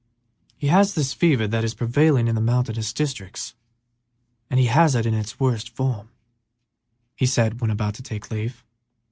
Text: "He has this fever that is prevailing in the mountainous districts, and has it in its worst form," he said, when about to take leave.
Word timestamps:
"He 0.57 0.65
has 0.65 0.95
this 0.95 1.13
fever 1.13 1.45
that 1.47 1.63
is 1.63 1.75
prevailing 1.75 2.27
in 2.27 2.33
the 2.33 2.41
mountainous 2.41 2.91
districts, 2.91 3.53
and 4.49 4.59
has 4.59 4.95
it 4.95 5.05
in 5.05 5.13
its 5.13 5.39
worst 5.39 5.69
form," 5.69 6.09
he 7.15 7.27
said, 7.27 7.61
when 7.61 7.69
about 7.69 7.93
to 7.93 8.01
take 8.01 8.31
leave. 8.31 8.65